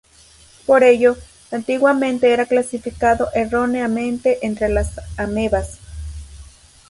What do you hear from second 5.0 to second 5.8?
amebas.